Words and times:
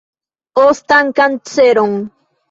Ostan 0.63 1.05
kanceron. 1.19 1.93